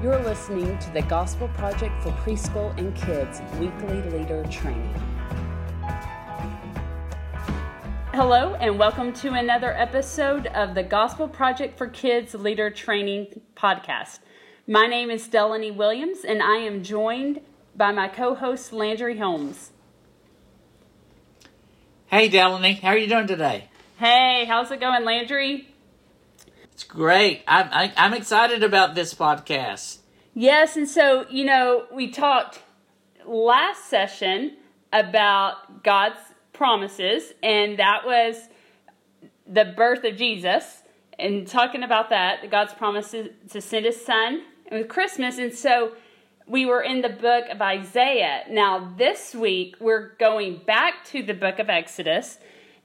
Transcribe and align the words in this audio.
You're 0.00 0.22
listening 0.22 0.78
to 0.78 0.90
the 0.92 1.02
Gospel 1.02 1.48
Project 1.48 2.00
for 2.04 2.10
Preschool 2.10 2.70
and 2.78 2.94
Kids 2.94 3.42
weekly 3.58 4.00
leader 4.16 4.44
training. 4.44 4.94
Hello, 8.12 8.54
and 8.60 8.78
welcome 8.78 9.12
to 9.14 9.32
another 9.32 9.72
episode 9.72 10.46
of 10.46 10.76
the 10.76 10.84
Gospel 10.84 11.26
Project 11.26 11.76
for 11.76 11.88
Kids 11.88 12.32
Leader 12.32 12.70
Training 12.70 13.40
podcast. 13.56 14.20
My 14.68 14.86
name 14.86 15.10
is 15.10 15.26
Delaney 15.26 15.72
Williams, 15.72 16.20
and 16.20 16.44
I 16.44 16.58
am 16.58 16.84
joined 16.84 17.40
by 17.74 17.90
my 17.90 18.06
co 18.06 18.36
host, 18.36 18.72
Landry 18.72 19.18
Holmes. 19.18 19.72
Hey, 22.06 22.28
Delaney, 22.28 22.74
how 22.74 22.90
are 22.90 22.98
you 22.98 23.08
doing 23.08 23.26
today? 23.26 23.68
Hey, 23.96 24.44
how's 24.46 24.70
it 24.70 24.78
going, 24.78 25.04
Landry? 25.04 25.67
It's 26.78 26.84
great. 26.84 27.42
I'm 27.48 27.68
I, 27.72 27.84
am 27.86 27.92
i 27.96 28.06
am 28.06 28.14
excited 28.14 28.62
about 28.62 28.94
this 28.94 29.12
podcast. 29.12 29.98
Yes, 30.32 30.76
and 30.76 30.88
so 30.88 31.26
you 31.28 31.44
know 31.44 31.86
we 31.92 32.12
talked 32.12 32.62
last 33.26 33.86
session 33.86 34.58
about 34.92 35.82
God's 35.82 36.20
promises, 36.52 37.32
and 37.42 37.80
that 37.80 38.06
was 38.06 38.36
the 39.44 39.64
birth 39.64 40.04
of 40.04 40.14
Jesus, 40.14 40.84
and 41.18 41.48
talking 41.48 41.82
about 41.82 42.10
that, 42.10 42.48
God's 42.48 42.74
promises 42.74 43.30
to 43.50 43.60
send 43.60 43.84
His 43.84 44.00
Son 44.00 44.44
with 44.70 44.86
Christmas, 44.86 45.36
and 45.38 45.52
so 45.52 45.94
we 46.46 46.64
were 46.64 46.80
in 46.80 47.02
the 47.02 47.08
book 47.08 47.46
of 47.50 47.60
Isaiah. 47.60 48.44
Now 48.48 48.94
this 48.96 49.34
week 49.34 49.74
we're 49.80 50.10
going 50.20 50.58
back 50.64 51.04
to 51.06 51.24
the 51.24 51.34
book 51.34 51.58
of 51.58 51.70
Exodus, 51.70 52.38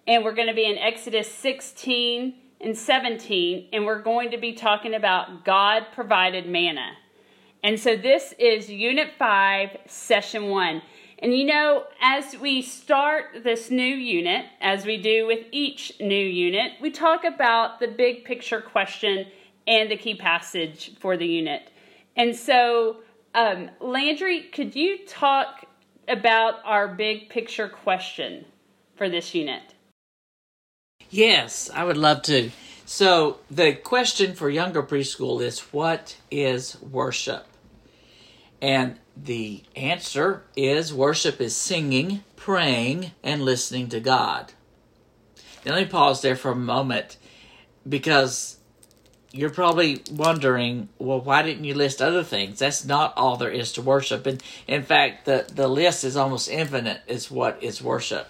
and 0.07 0.23
we're 0.23 0.33
going 0.33 0.47
to 0.47 0.55
be 0.55 0.65
in 0.65 0.79
Exodus 0.79 1.31
16 1.31 2.39
and 2.63 2.77
17, 2.77 3.69
and 3.73 3.85
we're 3.85 4.01
going 4.01 4.31
to 4.31 4.37
be 4.37 4.53
talking 4.53 4.93
about 4.93 5.45
God 5.45 5.87
provided 5.93 6.47
manna. 6.47 6.93
And 7.63 7.79
so 7.79 7.95
this 7.95 8.33
is 8.39 8.69
Unit 8.69 9.11
5, 9.17 9.77
Session 9.87 10.49
1. 10.49 10.81
And 11.19 11.33
you 11.33 11.45
know, 11.45 11.85
as 12.01 12.37
we 12.37 12.61
start 12.61 13.43
this 13.43 13.71
new 13.71 13.83
unit, 13.83 14.45
as 14.59 14.85
we 14.85 15.01
do 15.01 15.25
with 15.25 15.45
each 15.51 15.93
new 16.01 16.13
unit, 16.13 16.73
we 16.81 16.91
talk 16.91 17.23
about 17.23 17.79
the 17.79 17.87
big 17.87 18.25
picture 18.25 18.59
question 18.59 19.27
and 19.65 19.89
the 19.89 19.95
key 19.95 20.15
passage 20.15 20.91
for 20.99 21.15
the 21.15 21.25
unit. 21.25 21.71
And 22.17 22.35
so, 22.35 22.97
um, 23.33 23.69
Landry, 23.79 24.41
could 24.41 24.75
you 24.75 25.05
talk 25.07 25.65
about 26.07 26.55
our 26.65 26.89
big 26.89 27.29
picture 27.29 27.69
question 27.69 28.45
for 28.95 29.09
this 29.09 29.33
unit? 29.33 29.72
Yes, 31.13 31.69
I 31.71 31.83
would 31.83 31.95
love 31.95 32.23
to. 32.23 32.49
So, 32.87 33.37
the 33.51 33.73
question 33.73 34.33
for 34.33 34.49
younger 34.49 34.81
preschool 34.81 35.43
is 35.43 35.59
what 35.71 36.17
is 36.31 36.81
worship? 36.81 37.45
And 38.59 38.97
the 39.15 39.61
answer 39.75 40.41
is 40.55 40.91
worship 40.91 41.39
is 41.39 41.55
singing, 41.55 42.23
praying, 42.35 43.11
and 43.21 43.45
listening 43.45 43.89
to 43.89 43.99
God. 43.99 44.53
Now, 45.63 45.75
let 45.75 45.83
me 45.83 45.87
pause 45.87 46.23
there 46.23 46.35
for 46.35 46.49
a 46.49 46.55
moment 46.55 47.17
because 47.87 48.57
you're 49.31 49.51
probably 49.51 50.01
wondering, 50.09 50.89
well, 50.97 51.21
why 51.21 51.43
didn't 51.43 51.65
you 51.65 51.75
list 51.75 52.01
other 52.01 52.23
things? 52.23 52.57
That's 52.57 52.85
not 52.85 53.13
all 53.15 53.37
there 53.37 53.51
is 53.51 53.71
to 53.73 53.83
worship. 53.83 54.25
And 54.25 54.41
in 54.67 54.81
fact, 54.81 55.25
the, 55.25 55.45
the 55.53 55.67
list 55.67 56.03
is 56.03 56.17
almost 56.17 56.49
infinite, 56.49 57.01
is 57.05 57.29
what 57.29 57.61
is 57.61 57.83
worship. 57.83 58.29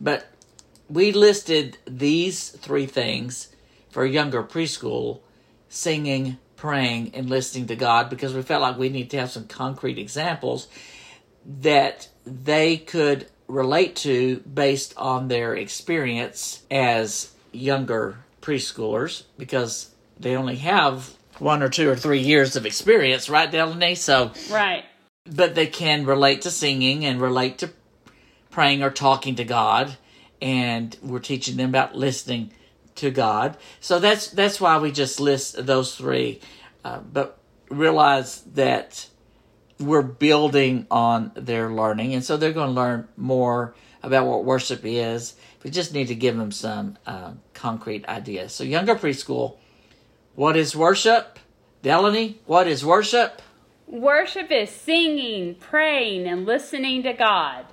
But 0.00 0.26
we 0.88 1.12
listed 1.12 1.78
these 1.86 2.50
three 2.50 2.86
things 2.86 3.48
for 3.90 4.04
younger 4.04 4.42
preschool 4.42 5.20
singing, 5.68 6.38
praying, 6.56 7.12
and 7.14 7.28
listening 7.28 7.66
to 7.66 7.76
God 7.76 8.08
because 8.08 8.34
we 8.34 8.42
felt 8.42 8.62
like 8.62 8.78
we 8.78 8.88
need 8.88 9.10
to 9.10 9.18
have 9.18 9.30
some 9.30 9.46
concrete 9.46 9.98
examples 9.98 10.68
that 11.60 12.08
they 12.24 12.76
could 12.76 13.26
relate 13.48 13.96
to 13.96 14.38
based 14.40 14.94
on 14.96 15.28
their 15.28 15.54
experience 15.54 16.62
as 16.70 17.32
younger 17.52 18.18
preschoolers 18.42 19.24
because 19.38 19.90
they 20.18 20.36
only 20.36 20.56
have 20.56 21.14
one 21.38 21.62
or 21.62 21.68
two 21.68 21.88
or 21.88 21.96
three 21.96 22.20
years 22.20 22.56
of 22.56 22.66
experience, 22.66 23.28
right, 23.28 23.50
Delaney? 23.50 23.94
So, 23.94 24.32
right. 24.50 24.84
But 25.26 25.54
they 25.54 25.66
can 25.66 26.06
relate 26.06 26.42
to 26.42 26.50
singing 26.50 27.04
and 27.04 27.20
relate 27.20 27.58
to 27.58 27.70
praying 28.50 28.82
or 28.82 28.90
talking 28.90 29.34
to 29.36 29.44
God, 29.44 29.96
and 30.40 30.96
we're 31.02 31.18
teaching 31.18 31.56
them 31.56 31.70
about 31.70 31.94
listening 31.94 32.52
to 32.96 33.10
God. 33.10 33.56
So 33.80 33.98
that's 33.98 34.28
that's 34.28 34.60
why 34.60 34.78
we 34.78 34.92
just 34.92 35.20
list 35.20 35.64
those 35.66 35.94
three, 35.96 36.40
uh, 36.84 37.00
but 37.00 37.38
realize 37.70 38.42
that 38.54 39.08
we're 39.78 40.02
building 40.02 40.86
on 40.90 41.32
their 41.34 41.70
learning, 41.70 42.14
and 42.14 42.24
so 42.24 42.36
they're 42.36 42.52
going 42.52 42.68
to 42.68 42.74
learn 42.74 43.08
more 43.16 43.74
about 44.02 44.26
what 44.26 44.44
worship 44.44 44.80
is. 44.84 45.34
We 45.62 45.70
just 45.70 45.92
need 45.92 46.08
to 46.08 46.14
give 46.14 46.36
them 46.36 46.52
some 46.52 46.96
uh, 47.06 47.32
concrete 47.54 48.06
ideas. 48.08 48.52
So 48.52 48.64
younger 48.64 48.94
preschool, 48.94 49.56
what 50.34 50.56
is 50.56 50.76
worship? 50.76 51.38
Delaney, 51.82 52.40
what 52.46 52.66
is 52.66 52.84
worship? 52.84 53.42
Worship 53.86 54.50
is 54.50 54.70
singing, 54.70 55.54
praying, 55.54 56.26
and 56.26 56.46
listening 56.46 57.02
to 57.04 57.12
God. 57.12 57.66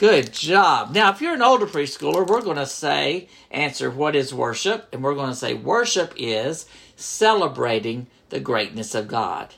Good 0.00 0.32
job. 0.32 0.94
Now, 0.94 1.10
if 1.10 1.20
you're 1.20 1.34
an 1.34 1.42
older 1.42 1.66
preschooler, 1.66 2.26
we're 2.26 2.40
going 2.40 2.56
to 2.56 2.64
say, 2.64 3.28
answer, 3.50 3.90
what 3.90 4.16
is 4.16 4.32
worship? 4.32 4.88
And 4.94 5.04
we're 5.04 5.14
going 5.14 5.28
to 5.28 5.36
say, 5.36 5.52
worship 5.52 6.14
is 6.16 6.64
celebrating 6.96 8.06
the 8.30 8.40
greatness 8.40 8.94
of 8.94 9.08
God. 9.08 9.52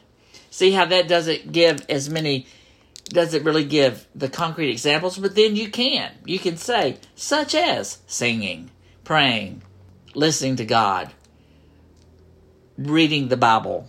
See 0.50 0.72
how 0.72 0.84
that 0.86 1.06
doesn't 1.06 1.52
give 1.52 1.88
as 1.88 2.10
many, 2.10 2.48
doesn't 3.04 3.44
really 3.44 3.64
give 3.64 4.08
the 4.16 4.28
concrete 4.28 4.72
examples, 4.72 5.16
but 5.16 5.36
then 5.36 5.54
you 5.54 5.70
can. 5.70 6.10
You 6.26 6.40
can 6.40 6.56
say, 6.56 6.96
such 7.14 7.54
as 7.54 7.98
singing, 8.08 8.72
praying, 9.04 9.62
listening 10.12 10.56
to 10.56 10.64
God, 10.64 11.12
reading 12.76 13.28
the 13.28 13.36
Bible. 13.36 13.86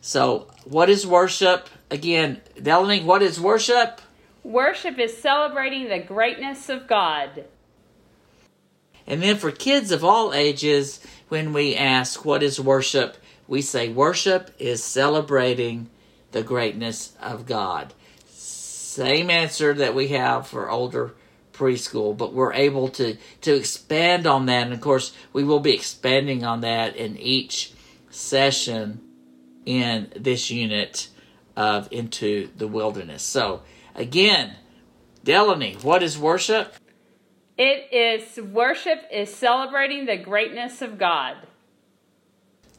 So, 0.00 0.52
what 0.62 0.88
is 0.88 1.04
worship? 1.04 1.68
Again, 1.90 2.42
Delaney, 2.62 3.02
what 3.02 3.22
is 3.22 3.40
worship? 3.40 4.00
Worship 4.44 4.98
is 4.98 5.16
celebrating 5.16 5.88
the 5.88 5.98
greatness 5.98 6.68
of 6.68 6.86
God. 6.86 7.46
And 9.06 9.22
then 9.22 9.36
for 9.36 9.50
kids 9.50 9.90
of 9.90 10.04
all 10.04 10.34
ages, 10.34 11.00
when 11.28 11.52
we 11.54 11.74
ask, 11.74 12.24
What 12.24 12.42
is 12.42 12.60
worship? 12.60 13.16
we 13.48 13.62
say, 13.62 13.88
Worship 13.88 14.50
is 14.58 14.84
celebrating 14.84 15.90
the 16.32 16.42
greatness 16.42 17.14
of 17.20 17.46
God. 17.46 17.94
Same 18.26 19.30
answer 19.30 19.72
that 19.74 19.94
we 19.94 20.08
have 20.08 20.46
for 20.46 20.70
older 20.70 21.14
preschool, 21.52 22.16
but 22.16 22.32
we're 22.32 22.52
able 22.52 22.88
to, 22.88 23.16
to 23.40 23.54
expand 23.54 24.26
on 24.26 24.46
that. 24.46 24.64
And 24.64 24.72
of 24.74 24.80
course, 24.80 25.14
we 25.32 25.44
will 25.44 25.60
be 25.60 25.72
expanding 25.72 26.44
on 26.44 26.60
that 26.60 26.96
in 26.96 27.16
each 27.16 27.72
session 28.10 29.00
in 29.64 30.12
this 30.14 30.50
unit 30.50 31.08
of 31.56 31.88
Into 31.90 32.50
the 32.56 32.68
Wilderness. 32.68 33.22
So, 33.22 33.62
Again, 33.94 34.56
Delaney, 35.22 35.76
what 35.82 36.02
is 36.02 36.18
worship? 36.18 36.74
It 37.56 37.92
is 37.92 38.44
worship 38.44 39.04
is 39.12 39.32
celebrating 39.32 40.06
the 40.06 40.16
greatness 40.16 40.82
of 40.82 40.98
God. 40.98 41.36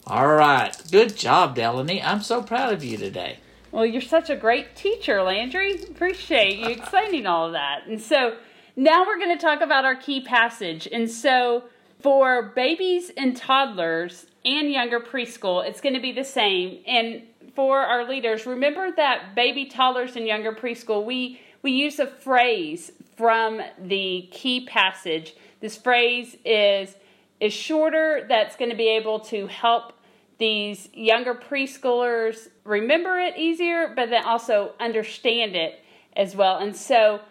All 0.05 0.27
right. 0.27 0.75
Good 0.91 1.15
job, 1.15 1.55
Delaney. 1.55 2.01
I'm 2.03 2.21
so 2.21 2.43
proud 2.43 2.73
of 2.73 2.83
you 2.83 2.97
today. 2.97 3.39
Well, 3.71 3.85
you're 3.85 4.01
such 4.01 4.29
a 4.29 4.35
great 4.35 4.75
teacher, 4.75 5.23
Landry. 5.23 5.81
Appreciate 5.81 6.59
you 6.59 6.67
explaining 6.67 7.25
all 7.25 7.47
of 7.47 7.53
that. 7.53 7.87
And 7.87 7.99
so 8.01 8.37
now 8.75 9.05
we're 9.05 9.17
going 9.17 9.35
to 9.35 9.41
talk 9.41 9.61
about 9.61 9.85
our 9.85 9.95
key 9.95 10.21
passage. 10.21 10.87
And 10.91 11.09
so 11.09 11.63
for 11.99 12.53
babies 12.55 13.11
and 13.17 13.35
toddlers 13.35 14.27
and 14.43 14.71
younger 14.71 14.99
preschool, 14.99 15.67
it's 15.67 15.81
going 15.81 15.95
to 15.95 16.01
be 16.01 16.11
the 16.11 16.23
same. 16.23 16.84
And 16.85 17.23
for 17.55 17.79
our 17.79 18.07
leaders, 18.07 18.46
remember 18.46 18.91
that 18.91 19.34
baby 19.34 19.66
toddlers 19.66 20.16
and 20.16 20.28
younger 20.28 20.52
preschool, 20.52 21.05
we, 21.05 21.40
we 21.61 21.72
use 21.72 21.99
a 21.99 22.07
phrase 22.07 22.91
from 23.16 23.61
the 23.79 24.28
key 24.31 24.66
passage. 24.66 25.35
This 25.61 25.78
phrase 25.78 26.35
is, 26.43 26.96
is 27.40 27.53
shorter, 27.53 28.25
that's 28.28 28.55
going 28.55 28.72
to 28.72 28.78
be 28.78 28.90
able 28.90 29.22
to 29.22 29.47
help 29.47 29.93
these 30.37 30.90
younger 30.93 31.34
preschoolers 31.34 32.49
remember 32.66 33.17
it 33.17 33.37
easier, 33.37 33.93
but 33.96 34.09
then 34.09 34.25
also 34.25 34.73
understand 34.79 35.55
it 35.55 35.79
as 36.16 36.35
well. 36.35 36.57
And 36.57 36.75
so 36.75 37.22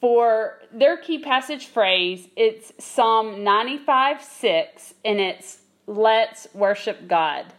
for 0.00 0.58
their 0.72 0.96
key 0.96 1.18
passage 1.18 1.66
phrase, 1.66 2.28
it's 2.36 2.72
Psalm 2.78 3.42
95 3.42 4.22
6, 4.22 4.94
and 5.04 5.20
it's 5.20 5.58
Let's 5.86 6.46
Worship 6.54 7.08
God. 7.08 7.52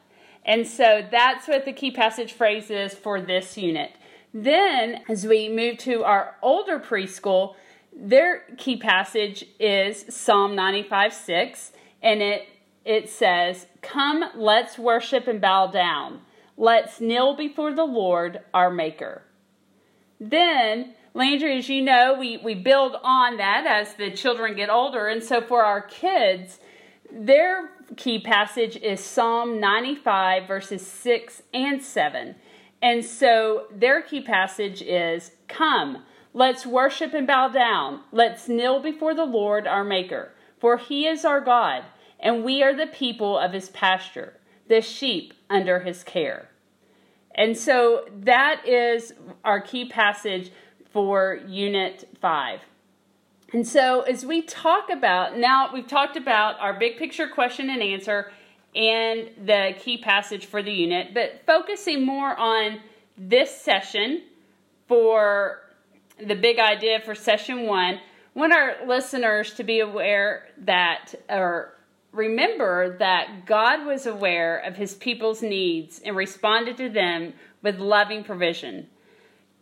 And 0.45 0.67
so 0.67 1.05
that's 1.09 1.47
what 1.47 1.65
the 1.65 1.73
key 1.73 1.91
passage 1.91 2.33
phrase 2.33 2.69
is 2.69 2.93
for 2.93 3.21
this 3.21 3.57
unit. 3.57 3.91
Then, 4.33 5.01
as 5.07 5.25
we 5.25 5.47
move 5.47 5.77
to 5.79 6.03
our 6.03 6.35
older 6.41 6.79
preschool, 6.79 7.55
their 7.95 8.41
key 8.57 8.77
passage 8.77 9.45
is 9.59 10.05
Psalm 10.09 10.55
95 10.55 11.13
6, 11.13 11.71
and 12.01 12.21
it, 12.21 12.47
it 12.83 13.09
says, 13.09 13.67
Come, 13.81 14.25
let's 14.35 14.79
worship 14.79 15.27
and 15.27 15.39
bow 15.39 15.67
down. 15.67 16.21
Let's 16.57 16.99
kneel 16.99 17.35
before 17.35 17.73
the 17.73 17.85
Lord 17.85 18.41
our 18.53 18.71
Maker. 18.71 19.21
Then, 20.19 20.95
Landry, 21.13 21.57
as 21.59 21.69
you 21.69 21.81
know, 21.81 22.15
we, 22.19 22.37
we 22.37 22.55
build 22.55 22.95
on 23.03 23.37
that 23.37 23.65
as 23.67 23.93
the 23.95 24.11
children 24.11 24.55
get 24.55 24.69
older. 24.69 25.07
And 25.07 25.23
so 25.23 25.41
for 25.41 25.63
our 25.63 25.81
kids, 25.81 26.59
their 27.11 27.69
key 27.97 28.19
passage 28.19 28.77
is 28.77 28.99
Psalm 28.99 29.59
95, 29.59 30.47
verses 30.47 30.85
6 30.85 31.43
and 31.53 31.81
7. 31.81 32.35
And 32.81 33.05
so 33.05 33.67
their 33.71 34.01
key 34.01 34.21
passage 34.21 34.81
is 34.81 35.31
Come, 35.47 36.03
let's 36.33 36.65
worship 36.65 37.13
and 37.13 37.27
bow 37.27 37.47
down. 37.49 38.01
Let's 38.11 38.47
kneel 38.47 38.81
before 38.81 39.15
the 39.15 39.25
Lord 39.25 39.67
our 39.67 39.83
Maker. 39.83 40.31
For 40.59 40.77
he 40.77 41.07
is 41.07 41.25
our 41.25 41.41
God, 41.41 41.83
and 42.19 42.43
we 42.43 42.63
are 42.63 42.75
the 42.75 42.87
people 42.87 43.37
of 43.37 43.53
his 43.53 43.69
pasture, 43.69 44.33
the 44.67 44.81
sheep 44.81 45.33
under 45.49 45.79
his 45.79 46.03
care. 46.03 46.49
And 47.35 47.57
so 47.57 48.05
that 48.21 48.67
is 48.67 49.13
our 49.43 49.59
key 49.59 49.89
passage 49.89 50.51
for 50.91 51.39
Unit 51.47 52.07
5. 52.21 52.59
And 53.53 53.67
so, 53.67 54.01
as 54.01 54.25
we 54.25 54.41
talk 54.41 54.89
about 54.89 55.37
now, 55.37 55.69
we've 55.71 55.87
talked 55.87 56.17
about 56.17 56.59
our 56.59 56.73
big 56.73 56.97
picture 56.97 57.27
question 57.27 57.69
and 57.69 57.83
answer 57.83 58.31
and 58.75 59.29
the 59.45 59.75
key 59.79 59.99
passage 59.99 60.47
for 60.47 60.63
the 60.63 60.71
unit, 60.71 61.13
but 61.13 61.43
focusing 61.45 62.03
more 62.03 62.35
on 62.35 62.79
this 63.15 63.55
session 63.55 64.23
for 64.87 65.61
the 66.17 66.33
big 66.33 66.57
idea 66.57 66.99
for 66.99 67.13
session 67.13 67.67
one, 67.67 67.99
I 68.35 68.39
want 68.39 68.53
our 68.53 68.87
listeners 68.87 69.53
to 69.55 69.63
be 69.63 69.81
aware 69.81 70.47
that, 70.65 71.13
or 71.29 71.75
remember 72.11 72.97
that 72.97 73.45
God 73.45 73.85
was 73.85 74.07
aware 74.07 74.57
of 74.57 74.75
his 74.75 74.95
people's 74.95 75.43
needs 75.43 76.01
and 76.03 76.15
responded 76.15 76.77
to 76.77 76.89
them 76.89 77.33
with 77.61 77.77
loving 77.77 78.23
provision. 78.23 78.87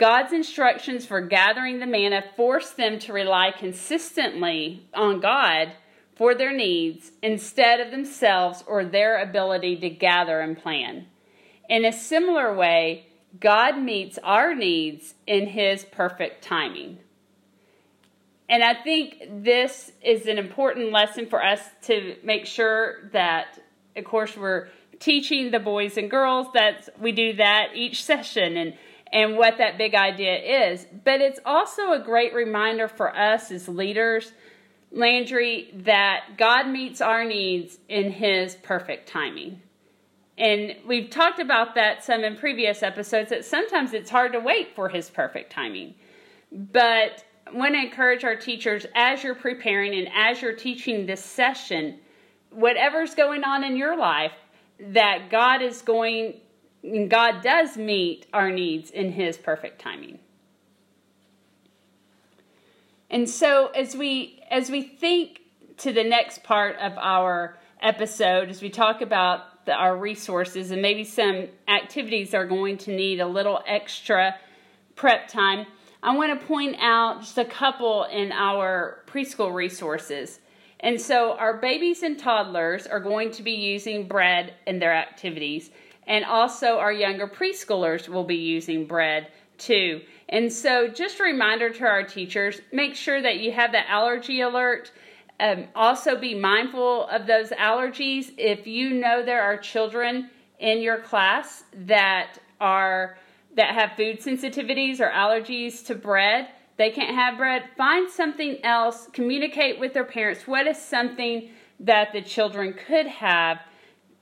God's 0.01 0.33
instructions 0.33 1.05
for 1.05 1.21
gathering 1.21 1.77
the 1.77 1.85
manna 1.85 2.23
forced 2.35 2.75
them 2.75 2.97
to 3.01 3.13
rely 3.13 3.51
consistently 3.55 4.87
on 4.95 5.19
God 5.19 5.73
for 6.15 6.33
their 6.33 6.51
needs 6.51 7.11
instead 7.21 7.79
of 7.79 7.91
themselves 7.91 8.63
or 8.65 8.83
their 8.83 9.21
ability 9.21 9.77
to 9.77 9.91
gather 9.91 10.39
and 10.39 10.57
plan. 10.57 11.05
In 11.69 11.85
a 11.85 11.93
similar 11.93 12.51
way, 12.51 13.05
God 13.39 13.77
meets 13.77 14.17
our 14.23 14.55
needs 14.55 15.13
in 15.27 15.45
His 15.45 15.85
perfect 15.85 16.43
timing. 16.43 16.97
And 18.49 18.63
I 18.63 18.73
think 18.73 19.43
this 19.43 19.91
is 20.03 20.25
an 20.25 20.39
important 20.39 20.91
lesson 20.91 21.27
for 21.27 21.45
us 21.45 21.61
to 21.83 22.15
make 22.23 22.47
sure 22.47 23.07
that, 23.13 23.59
of 23.95 24.03
course, 24.05 24.35
we're 24.35 24.69
teaching 24.99 25.51
the 25.51 25.59
boys 25.59 25.95
and 25.95 26.09
girls 26.09 26.47
that 26.55 26.89
we 26.99 27.11
do 27.11 27.33
that 27.33 27.75
each 27.75 28.03
session 28.03 28.57
and 28.57 28.73
and 29.13 29.37
what 29.37 29.57
that 29.57 29.77
big 29.77 29.93
idea 29.95 30.71
is. 30.71 30.87
But 31.03 31.21
it's 31.21 31.39
also 31.45 31.91
a 31.91 31.99
great 31.99 32.33
reminder 32.33 32.87
for 32.87 33.15
us 33.15 33.51
as 33.51 33.67
leaders, 33.67 34.31
Landry, 34.91 35.71
that 35.73 36.37
God 36.37 36.67
meets 36.67 37.01
our 37.01 37.25
needs 37.25 37.79
in 37.89 38.11
His 38.11 38.55
perfect 38.55 39.07
timing. 39.07 39.61
And 40.37 40.75
we've 40.87 41.09
talked 41.09 41.39
about 41.39 41.75
that 41.75 42.03
some 42.03 42.23
in 42.23 42.35
previous 42.37 42.81
episodes 42.83 43.29
that 43.29 43.45
sometimes 43.45 43.93
it's 43.93 44.09
hard 44.09 44.31
to 44.33 44.39
wait 44.39 44.75
for 44.75 44.89
His 44.89 45.09
perfect 45.09 45.51
timing. 45.51 45.95
But 46.51 47.23
I 47.47 47.51
want 47.51 47.75
to 47.75 47.81
encourage 47.81 48.23
our 48.23 48.35
teachers 48.35 48.85
as 48.95 49.23
you're 49.23 49.35
preparing 49.35 49.93
and 49.93 50.07
as 50.15 50.41
you're 50.41 50.55
teaching 50.55 51.05
this 51.05 51.23
session, 51.23 51.99
whatever's 52.49 53.13
going 53.13 53.43
on 53.43 53.63
in 53.63 53.75
your 53.75 53.97
life, 53.97 54.33
that 54.79 55.29
God 55.29 55.61
is 55.61 55.81
going 55.81 56.35
God 56.83 57.41
does 57.43 57.77
meet 57.77 58.25
our 58.33 58.49
needs 58.49 58.89
in 58.89 59.11
his 59.11 59.37
perfect 59.37 59.79
timing. 59.79 60.19
And 63.09 63.29
so 63.29 63.67
as 63.67 63.95
we 63.95 64.41
as 64.49 64.71
we 64.71 64.81
think 64.81 65.41
to 65.77 65.91
the 65.91 66.03
next 66.03 66.43
part 66.43 66.77
of 66.77 66.93
our 66.97 67.57
episode 67.81 68.49
as 68.49 68.61
we 68.61 68.69
talk 68.69 69.01
about 69.01 69.65
the, 69.65 69.73
our 69.73 69.95
resources 69.95 70.71
and 70.71 70.81
maybe 70.81 71.03
some 71.03 71.47
activities 71.67 72.33
are 72.33 72.45
going 72.45 72.77
to 72.77 72.95
need 72.95 73.19
a 73.19 73.27
little 73.27 73.61
extra 73.67 74.35
prep 74.95 75.27
time, 75.27 75.67
I 76.01 76.15
want 76.15 76.39
to 76.39 76.47
point 76.47 76.77
out 76.79 77.21
just 77.21 77.37
a 77.37 77.45
couple 77.45 78.05
in 78.05 78.31
our 78.31 79.03
preschool 79.07 79.53
resources. 79.53 80.39
And 80.79 80.99
so 80.99 81.33
our 81.37 81.57
babies 81.57 82.01
and 82.01 82.17
toddlers 82.17 82.87
are 82.87 82.99
going 82.99 83.31
to 83.31 83.43
be 83.43 83.51
using 83.51 84.07
bread 84.07 84.55
in 84.65 84.79
their 84.79 84.93
activities. 84.93 85.69
And 86.07 86.25
also, 86.25 86.77
our 86.77 86.91
younger 86.91 87.27
preschoolers 87.27 88.09
will 88.09 88.23
be 88.23 88.35
using 88.35 88.85
bread 88.85 89.27
too. 89.57 90.01
And 90.29 90.51
so, 90.51 90.87
just 90.87 91.19
a 91.19 91.23
reminder 91.23 91.69
to 91.69 91.85
our 91.85 92.03
teachers 92.03 92.61
make 92.71 92.95
sure 92.95 93.21
that 93.21 93.39
you 93.39 93.51
have 93.51 93.71
the 93.71 93.89
allergy 93.89 94.41
alert. 94.41 94.91
Um, 95.39 95.65
also, 95.75 96.17
be 96.17 96.35
mindful 96.35 97.07
of 97.07 97.27
those 97.27 97.49
allergies. 97.49 98.31
If 98.37 98.67
you 98.67 98.91
know 98.91 99.23
there 99.23 99.41
are 99.41 99.57
children 99.57 100.29
in 100.59 100.81
your 100.81 100.99
class 100.99 101.63
that 101.85 102.37
are 102.59 103.17
that 103.55 103.73
have 103.73 103.97
food 103.97 104.21
sensitivities 104.21 104.99
or 104.99 105.09
allergies 105.09 105.85
to 105.87 105.95
bread, 105.95 106.49
they 106.77 106.89
can't 106.89 107.15
have 107.15 107.37
bread. 107.37 107.63
Find 107.77 108.09
something 108.09 108.63
else. 108.63 109.07
Communicate 109.13 109.79
with 109.79 109.93
their 109.93 110.05
parents. 110.05 110.47
What 110.47 110.67
is 110.67 110.77
something 110.77 111.49
that 111.79 112.13
the 112.13 112.21
children 112.21 112.73
could 112.73 113.07
have 113.07 113.59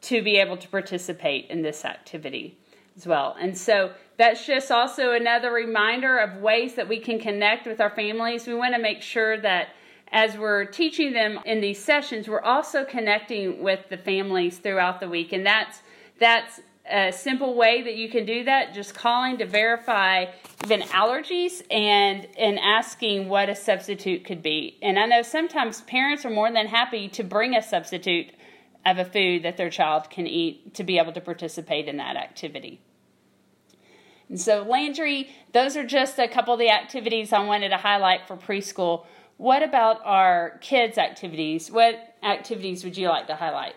to 0.02 0.22
be 0.22 0.38
able 0.38 0.58
to 0.58 0.68
participate 0.68 1.48
in 1.50 1.62
this 1.62 1.86
activity 1.86 2.58
as 2.96 3.08
well. 3.08 3.36
And 3.40 3.58
so 3.58 3.92
that's 4.18 4.46
just 4.46 4.72
also 4.72 5.14
another 5.14 5.52
reminder 5.52 6.18
of 6.18 6.42
ways 6.42 6.76
that 6.76 6.88
we 6.88 7.00
can 7.00 7.20
connect 7.20 7.66
with 7.66 7.80
our 7.80 7.90
families. 7.90 8.48
We 8.48 8.54
want 8.54 8.76
to 8.76 8.82
make 8.82 9.02
sure 9.02 9.38
that 9.42 9.70
as 10.12 10.38
we're 10.38 10.66
teaching 10.66 11.14
them 11.14 11.40
in 11.46 11.62
these 11.62 11.82
sessions, 11.84 12.28
we're 12.28 12.42
also 12.42 12.84
connecting 12.84 13.62
with 13.62 13.88
the 13.90 13.98
families 13.98 14.58
throughout 14.58 15.00
the 15.00 15.08
week. 15.08 15.34
And 15.34 15.46
that's 15.46 15.82
that's 16.20 16.60
a 16.90 17.12
simple 17.12 17.54
way 17.54 17.84
that 17.84 17.96
you 17.96 18.10
can 18.10 18.26
do 18.26 18.44
that, 18.44 18.74
just 18.74 18.96
calling 18.96 19.38
to 19.38 19.46
verify 19.46 20.26
even 20.66 20.82
allergies 20.82 21.62
and 21.72 22.28
and 22.38 22.60
asking 22.60 23.30
what 23.30 23.50
a 23.50 23.56
substitute 23.56 24.26
could 24.26 24.42
be. 24.42 24.78
And 24.82 24.98
I 24.98 25.06
know 25.06 25.22
sometimes 25.22 25.82
parents 25.82 26.26
are 26.26 26.32
more 26.32 26.52
than 26.52 26.68
happy 26.68 27.08
to 27.10 27.24
bring 27.24 27.56
a 27.56 27.62
substitute 27.62 28.28
of 28.86 28.98
a 28.98 29.06
food 29.06 29.44
that 29.44 29.58
their 29.58 29.70
child 29.70 30.10
can 30.10 30.28
eat 30.28 30.74
to 30.76 30.84
be 30.84 30.98
able 30.98 31.12
to 31.14 31.22
participate 31.22 31.88
in 31.88 31.98
that 31.98 32.16
activity. 32.16 32.82
And 34.30 34.40
so, 34.40 34.62
Landry, 34.62 35.30
those 35.54 35.76
are 35.76 35.86
just 35.86 36.20
a 36.20 36.28
couple 36.28 36.54
of 36.54 36.60
the 36.60 36.70
activities 36.70 37.34
I 37.34 37.44
wanted 37.44 37.70
to 37.70 37.78
highlight 37.78 38.28
for 38.28 38.38
preschool. 38.38 39.06
What 39.38 39.64
about 39.64 40.02
our 40.06 40.60
kids' 40.62 40.98
activities? 40.98 41.72
What 41.72 42.16
activities 42.22 42.84
would 42.84 42.98
you 42.98 43.10
like 43.10 43.28
to 43.28 43.36
highlight? 43.36 43.76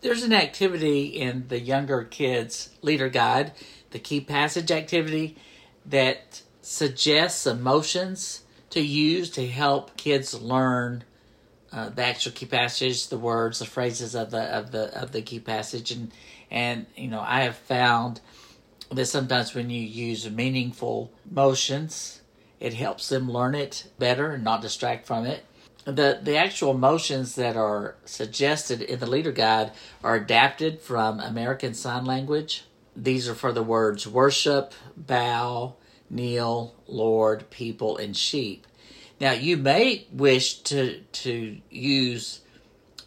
There's 0.00 0.24
an 0.24 0.32
activity 0.32 1.06
in 1.06 1.48
the 1.48 1.60
younger 1.60 2.04
kids' 2.04 2.70
leader 2.82 3.08
guide, 3.08 3.52
the 3.90 3.98
key 3.98 4.20
passage 4.20 4.70
activity, 4.70 5.36
that 5.86 6.42
suggests 6.60 7.46
emotions 7.46 8.42
to 8.70 8.80
use 8.80 9.30
to 9.30 9.46
help 9.46 9.96
kids 9.96 10.40
learn 10.40 11.04
uh, 11.72 11.90
the 11.90 12.04
actual 12.04 12.32
key 12.32 12.46
passage, 12.46 13.08
the 13.08 13.18
words, 13.18 13.58
the 13.58 13.66
phrases 13.66 14.14
of 14.14 14.30
the 14.30 14.42
of 14.42 14.70
the 14.70 14.96
of 14.98 15.12
the 15.12 15.22
key 15.22 15.40
passage, 15.40 15.90
and 15.90 16.10
and 16.50 16.86
you 16.96 17.08
know 17.08 17.20
I 17.20 17.42
have 17.42 17.56
found 17.56 18.20
that 18.90 19.06
sometimes 19.06 19.54
when 19.54 19.68
you 19.70 19.82
use 19.82 20.30
meaningful 20.30 21.12
motions, 21.30 22.22
it 22.58 22.74
helps 22.74 23.08
them 23.08 23.30
learn 23.30 23.54
it 23.54 23.90
better 23.98 24.32
and 24.32 24.44
not 24.44 24.62
distract 24.62 25.06
from 25.06 25.26
it. 25.26 25.44
The 25.84 26.20
the 26.22 26.36
actual 26.36 26.74
motions 26.74 27.34
that 27.34 27.56
are 27.56 27.96
suggested 28.04 28.80
in 28.80 28.98
the 28.98 29.06
leader 29.06 29.32
guide 29.32 29.72
are 30.02 30.16
adapted 30.16 30.80
from 30.80 31.20
American 31.20 31.74
Sign 31.74 32.04
Language. 32.04 32.64
These 32.96 33.28
are 33.28 33.34
for 33.34 33.52
the 33.52 33.62
words 33.62 34.06
worship, 34.06 34.72
bow, 34.96 35.74
kneel, 36.10 36.74
Lord, 36.86 37.48
people, 37.50 37.96
and 37.96 38.16
sheep. 38.16 38.66
Now, 39.20 39.32
you 39.32 39.56
may 39.56 40.06
wish 40.12 40.58
to 40.60 41.00
to 41.00 41.58
use 41.70 42.40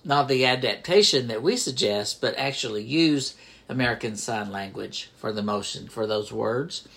not 0.03 0.27
the 0.27 0.45
adaptation 0.45 1.27
that 1.27 1.43
we 1.43 1.55
suggest, 1.55 2.21
but 2.21 2.37
actually 2.37 2.83
use 2.83 3.35
American 3.69 4.15
Sign 4.15 4.51
Language 4.51 5.09
for 5.15 5.31
the 5.31 5.43
motion 5.43 5.87
for 5.87 6.05
those 6.05 6.31
words. 6.31 6.87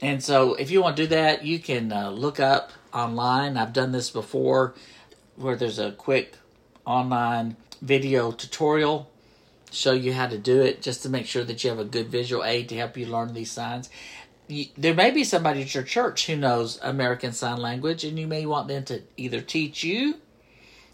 And 0.00 0.22
so, 0.22 0.54
if 0.54 0.70
you 0.70 0.82
want 0.82 0.96
to 0.96 1.04
do 1.04 1.08
that, 1.08 1.44
you 1.44 1.58
can 1.58 1.92
uh, 1.92 2.10
look 2.10 2.38
up 2.38 2.72
online. 2.92 3.56
I've 3.56 3.72
done 3.72 3.92
this 3.92 4.10
before, 4.10 4.74
where 5.36 5.56
there's 5.56 5.78
a 5.78 5.92
quick 5.92 6.34
online 6.84 7.56
video 7.80 8.32
tutorial 8.32 9.10
show 9.72 9.92
you 9.92 10.12
how 10.12 10.26
to 10.26 10.38
do 10.38 10.60
it, 10.60 10.80
just 10.80 11.02
to 11.02 11.08
make 11.08 11.26
sure 11.26 11.44
that 11.44 11.62
you 11.62 11.70
have 11.70 11.78
a 11.78 11.84
good 11.84 12.08
visual 12.08 12.44
aid 12.44 12.68
to 12.68 12.76
help 12.76 12.96
you 12.96 13.06
learn 13.06 13.34
these 13.34 13.50
signs 13.50 13.90
there 14.76 14.94
may 14.94 15.10
be 15.10 15.24
somebody 15.24 15.62
at 15.62 15.74
your 15.74 15.82
church 15.82 16.26
who 16.26 16.36
knows 16.36 16.78
American 16.82 17.32
Sign 17.32 17.58
Language, 17.58 18.04
and 18.04 18.18
you 18.18 18.26
may 18.26 18.46
want 18.46 18.68
them 18.68 18.84
to 18.84 19.02
either 19.16 19.40
teach 19.40 19.82
you 19.82 20.16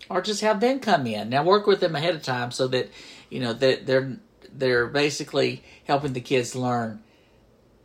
or 0.09 0.23
just 0.23 0.40
have 0.40 0.61
them 0.61 0.80
come 0.80 1.06
in. 1.06 1.28
Now, 1.28 1.44
work 1.44 1.66
with 1.66 1.80
them 1.80 1.97
ahead 1.97 2.14
of 2.14 2.23
time 2.23 2.50
so 2.50 2.66
that 2.68 2.90
you 3.30 3.40
know 3.40 3.52
that 3.52 3.87
they're 3.87 4.16
they're 4.52 4.87
basically 4.87 5.62
helping 5.85 6.12
the 6.12 6.21
kids 6.21 6.54
learn 6.54 7.02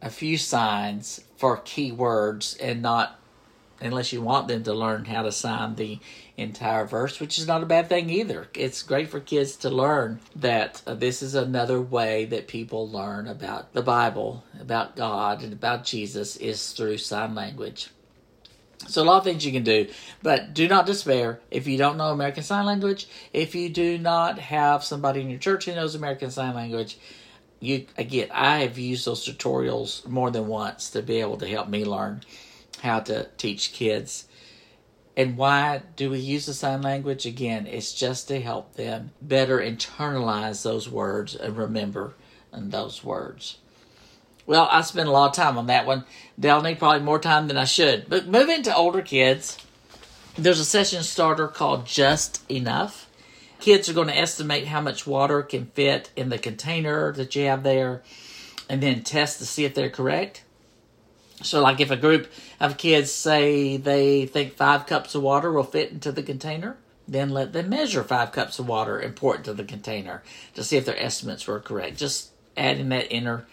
a 0.01 0.09
few 0.09 0.37
signs 0.37 1.21
for 1.37 1.57
key 1.57 1.91
words 1.91 2.55
and 2.61 2.81
not 2.81 3.19
unless 3.79 4.11
you 4.11 4.21
want 4.21 4.47
them 4.47 4.63
to 4.63 4.73
learn 4.73 5.05
how 5.05 5.21
to 5.21 5.31
sign 5.31 5.75
the 5.75 5.99
entire 6.37 6.85
verse, 6.85 7.19
which 7.19 7.39
is 7.39 7.47
not 7.47 7.63
a 7.63 7.65
bad 7.65 7.89
thing 7.89 8.09
either. 8.09 8.47
It's 8.53 8.83
great 8.83 9.09
for 9.09 9.19
kids 9.19 9.55
to 9.57 9.69
learn 9.69 10.19
that 10.35 10.83
uh, 10.85 10.93
this 10.93 11.23
is 11.23 11.33
another 11.33 11.81
way 11.81 12.25
that 12.25 12.47
people 12.47 12.87
learn 12.87 13.27
about 13.27 13.73
the 13.73 13.81
Bible, 13.81 14.43
about 14.59 14.95
God, 14.95 15.41
and 15.41 15.51
about 15.51 15.83
Jesus 15.83 16.35
is 16.37 16.71
through 16.71 16.99
sign 16.99 17.33
language. 17.33 17.89
So, 18.87 19.01
a 19.01 19.05
lot 19.05 19.17
of 19.17 19.23
things 19.23 19.43
you 19.43 19.51
can 19.51 19.63
do, 19.63 19.87
but 20.21 20.53
do 20.53 20.67
not 20.67 20.85
despair 20.85 21.39
if 21.49 21.65
you 21.65 21.77
don't 21.77 21.97
know 21.97 22.11
American 22.11 22.43
Sign 22.43 22.65
Language. 22.65 23.07
If 23.33 23.55
you 23.55 23.69
do 23.69 23.97
not 23.97 24.37
have 24.37 24.83
somebody 24.83 25.21
in 25.21 25.31
your 25.31 25.39
church 25.39 25.65
who 25.65 25.73
knows 25.73 25.95
American 25.95 26.29
Sign 26.29 26.53
Language, 26.53 26.99
you 27.59 27.87
again, 27.97 28.29
I 28.31 28.59
have 28.59 28.77
used 28.77 29.05
those 29.05 29.27
tutorials 29.27 30.05
more 30.05 30.29
than 30.29 30.47
once 30.47 30.91
to 30.91 31.01
be 31.01 31.19
able 31.19 31.37
to 31.37 31.47
help 31.47 31.67
me 31.67 31.85
learn 31.85 32.21
how 32.81 32.99
to 33.01 33.27
teach 33.37 33.73
kids. 33.73 34.27
And 35.17 35.35
why 35.35 35.81
do 35.95 36.11
we 36.11 36.19
use 36.19 36.45
the 36.45 36.53
sign 36.53 36.83
language? 36.83 37.25
Again, 37.25 37.65
it's 37.65 37.91
just 37.91 38.27
to 38.27 38.39
help 38.39 38.75
them 38.75 39.09
better 39.19 39.57
internalize 39.57 40.61
those 40.61 40.87
words 40.87 41.35
and 41.35 41.57
remember 41.57 42.13
um, 42.53 42.69
those 42.69 43.03
words. 43.03 43.57
Well, 44.45 44.69
I 44.71 44.81
spent 44.81 45.09
a 45.09 45.11
lot 45.11 45.31
of 45.31 45.35
time 45.35 45.57
on 45.57 45.65
that 45.67 45.87
one. 45.87 46.05
They'll 46.37 46.61
need 46.61 46.77
probably 46.77 47.01
more 47.01 47.17
time 47.17 47.47
than 47.47 47.57
I 47.57 47.65
should. 47.65 48.07
But 48.07 48.27
moving 48.27 48.61
to 48.63 48.75
older 48.75 49.01
kids, 49.01 49.57
there's 50.37 50.59
a 50.59 50.65
session 50.65 51.01
starter 51.01 51.47
called 51.47 51.87
Just 51.87 52.49
Enough. 52.49 53.09
Kids 53.59 53.89
are 53.89 53.93
going 53.93 54.09
to 54.09 54.17
estimate 54.17 54.67
how 54.67 54.81
much 54.81 55.07
water 55.07 55.41
can 55.41 55.65
fit 55.65 56.11
in 56.15 56.29
the 56.29 56.37
container 56.37 57.11
that 57.13 57.35
you 57.35 57.45
have 57.45 57.63
there 57.63 58.03
and 58.69 58.83
then 58.83 59.01
test 59.01 59.39
to 59.39 59.47
see 59.47 59.65
if 59.65 59.73
they're 59.73 59.89
correct. 59.89 60.43
So, 61.43 61.61
like 61.61 61.79
if 61.79 61.91
a 61.91 61.95
group 61.95 62.31
of 62.59 62.77
kids 62.77 63.11
say 63.11 63.77
they 63.77 64.25
think 64.25 64.53
five 64.53 64.87
cups 64.87 65.13
of 65.13 65.21
water 65.21 65.51
will 65.51 65.63
fit 65.63 65.91
into 65.91 66.11
the 66.11 66.23
container, 66.23 66.77
then 67.07 67.29
let 67.29 67.53
them 67.53 67.69
measure 67.69 68.03
five 68.03 68.31
cups 68.31 68.59
of 68.59 68.67
water 68.67 68.97
and 68.97 69.15
pour 69.15 69.35
it 69.35 69.39
into 69.39 69.53
the 69.53 69.63
container 69.63 70.23
to 70.55 70.63
see 70.63 70.77
if 70.77 70.85
their 70.85 70.99
estimates 70.99 71.47
were 71.47 71.59
correct. 71.59 71.97
Just 71.97 72.31
adding 72.57 72.89
that 72.89 73.11
inner 73.13 73.45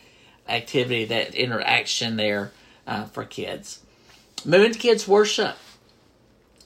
activity, 0.49 1.05
that 1.05 1.35
interaction 1.35 2.17
there 2.17 2.53
uh, 2.87 3.05
for 3.05 3.25
kids. 3.25 3.81
Moving 4.45 4.73
to 4.73 4.79
kids' 4.79 5.07
worship. 5.07 5.57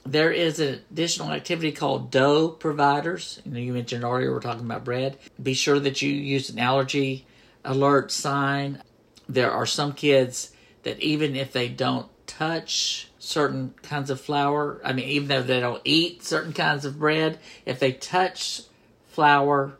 There 0.05 0.31
is 0.31 0.59
an 0.59 0.81
additional 0.89 1.31
activity 1.31 1.71
called 1.71 2.09
dough 2.09 2.49
providers. 2.49 3.41
You, 3.45 3.51
know, 3.51 3.59
you 3.59 3.73
mentioned 3.73 4.03
earlier 4.03 4.31
we're 4.31 4.39
talking 4.39 4.65
about 4.65 4.85
bread. 4.85 5.17
Be 5.41 5.53
sure 5.53 5.79
that 5.79 6.01
you 6.01 6.11
use 6.11 6.49
an 6.49 6.57
allergy 6.57 7.27
alert 7.63 8.11
sign. 8.11 8.81
There 9.27 9.51
are 9.51 9.65
some 9.65 9.93
kids 9.93 10.51
that 10.83 10.99
even 10.99 11.35
if 11.35 11.51
they 11.51 11.67
don't 11.67 12.07
touch 12.27 13.09
certain 13.19 13.73
kinds 13.81 14.09
of 14.09 14.21
flour, 14.21 14.79
I 14.83 14.93
mean, 14.93 15.09
even 15.09 15.27
though 15.27 15.43
they 15.43 15.59
don't 15.59 15.81
eat 15.83 16.23
certain 16.23 16.53
kinds 16.53 16.85
of 16.85 16.99
bread, 16.99 17.39
if 17.65 17.79
they 17.79 17.91
touch 17.91 18.61
flour, 19.07 19.77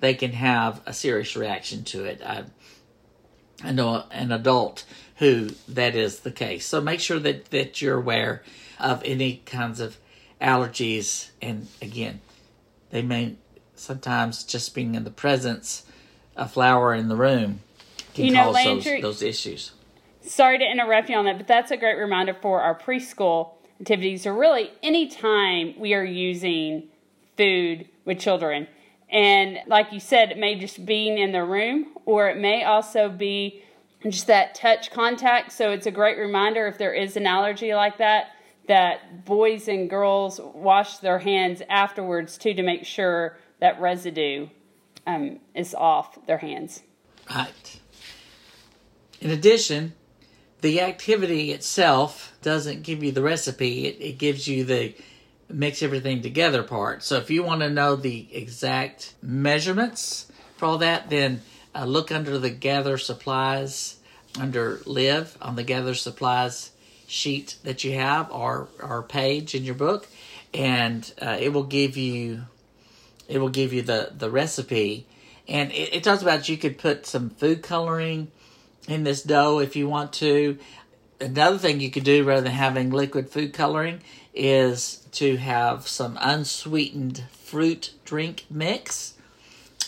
they 0.00 0.14
can 0.14 0.32
have 0.32 0.80
a 0.86 0.92
serious 0.92 1.36
reaction 1.36 1.84
to 1.84 2.04
it. 2.04 2.22
I, 2.24 2.44
I 3.62 3.72
know 3.72 4.04
an 4.10 4.32
adult 4.32 4.84
who 5.16 5.50
that 5.68 5.94
is 5.94 6.20
the 6.20 6.30
case. 6.30 6.66
So 6.66 6.80
make 6.80 7.00
sure 7.00 7.18
that, 7.18 7.46
that 7.50 7.82
you're 7.82 7.98
aware 7.98 8.42
of 8.78 9.02
any 9.04 9.42
kinds 9.44 9.80
of 9.80 9.98
allergies. 10.40 11.30
And 11.42 11.68
again, 11.82 12.20
they 12.90 13.02
may 13.02 13.36
sometimes 13.74 14.44
just 14.44 14.74
being 14.74 14.94
in 14.94 15.04
the 15.04 15.10
presence 15.10 15.84
of 16.36 16.52
flour 16.52 16.94
in 16.94 17.08
the 17.08 17.16
room 17.16 17.60
can 18.14 18.26
you 18.26 18.32
know, 18.32 18.44
cause 18.44 18.54
Landry, 18.54 19.00
those, 19.00 19.20
those 19.20 19.22
issues 19.22 19.72
sorry 20.30 20.58
to 20.58 20.64
interrupt 20.64 21.10
you 21.10 21.16
on 21.16 21.24
that, 21.24 21.38
but 21.38 21.48
that's 21.48 21.70
a 21.70 21.76
great 21.76 21.98
reminder 21.98 22.34
for 22.34 22.62
our 22.62 22.78
preschool 22.78 23.54
activities 23.80 24.26
or 24.26 24.34
really 24.34 24.70
any 24.82 25.08
time 25.08 25.74
we 25.78 25.92
are 25.94 26.04
using 26.04 26.84
food 27.36 27.88
with 28.04 28.18
children. 28.18 28.66
And 29.10 29.58
like 29.66 29.92
you 29.92 29.98
said, 29.98 30.30
it 30.30 30.38
may 30.38 30.58
just 30.58 30.86
be 30.86 31.08
in 31.08 31.32
the 31.32 31.42
room 31.42 31.88
or 32.04 32.28
it 32.28 32.38
may 32.38 32.64
also 32.64 33.08
be 33.08 33.62
just 34.08 34.28
that 34.28 34.54
touch 34.54 34.90
contact. 34.92 35.52
So 35.52 35.72
it's 35.72 35.86
a 35.86 35.90
great 35.90 36.16
reminder 36.16 36.66
if 36.68 36.78
there 36.78 36.94
is 36.94 37.16
an 37.16 37.26
allergy 37.26 37.74
like 37.74 37.98
that, 37.98 38.28
that 38.68 39.24
boys 39.24 39.66
and 39.66 39.90
girls 39.90 40.40
wash 40.40 40.98
their 40.98 41.18
hands 41.18 41.60
afterwards 41.68 42.38
too 42.38 42.54
to 42.54 42.62
make 42.62 42.84
sure 42.84 43.36
that 43.58 43.80
residue 43.80 44.48
um, 45.06 45.40
is 45.54 45.74
off 45.74 46.24
their 46.26 46.38
hands. 46.38 46.82
Right. 47.28 47.80
In 49.20 49.30
addition, 49.30 49.94
the 50.60 50.80
activity 50.80 51.52
itself 51.52 52.36
doesn't 52.42 52.82
give 52.82 53.02
you 53.02 53.12
the 53.12 53.22
recipe, 53.22 53.86
it, 53.86 54.00
it 54.00 54.18
gives 54.18 54.46
you 54.48 54.64
the 54.64 54.94
mix 55.48 55.82
everything 55.82 56.22
together 56.22 56.62
part. 56.62 57.02
So 57.02 57.16
if 57.16 57.30
you 57.30 57.42
want 57.42 57.60
to 57.62 57.70
know 57.70 57.96
the 57.96 58.28
exact 58.32 59.14
measurements 59.22 60.30
for 60.56 60.66
all 60.66 60.78
that, 60.78 61.10
then 61.10 61.42
uh, 61.74 61.84
look 61.84 62.12
under 62.12 62.38
the 62.38 62.50
gather 62.50 62.98
supplies 62.98 63.96
under 64.38 64.80
live 64.86 65.36
on 65.42 65.56
the 65.56 65.64
gather 65.64 65.94
supplies 65.94 66.70
sheet 67.08 67.56
that 67.64 67.82
you 67.82 67.94
have 67.94 68.30
or 68.30 68.68
or 68.80 69.02
page 69.02 69.54
in 69.54 69.64
your 69.64 69.74
book. 69.74 70.08
And 70.54 71.10
uh, 71.20 71.36
it 71.40 71.52
will 71.52 71.64
give 71.64 71.96
you 71.96 72.42
it 73.28 73.38
will 73.38 73.48
give 73.48 73.72
you 73.72 73.82
the 73.82 74.12
the 74.16 74.30
recipe. 74.30 75.06
And 75.48 75.72
it, 75.72 75.94
it 75.94 76.04
talks 76.04 76.22
about 76.22 76.48
you 76.48 76.56
could 76.56 76.78
put 76.78 77.06
some 77.06 77.30
food 77.30 77.62
coloring 77.62 78.30
in 78.88 79.04
this 79.04 79.22
dough 79.22 79.58
if 79.58 79.76
you 79.76 79.88
want 79.88 80.12
to. 80.14 80.58
Another 81.20 81.58
thing 81.58 81.80
you 81.80 81.90
could 81.90 82.04
do 82.04 82.24
rather 82.24 82.42
than 82.42 82.52
having 82.52 82.90
liquid 82.90 83.30
food 83.30 83.52
coloring 83.52 84.00
is 84.34 85.06
to 85.12 85.36
have 85.36 85.86
some 85.86 86.16
unsweetened 86.20 87.24
fruit 87.32 87.92
drink 88.04 88.46
mix. 88.48 89.14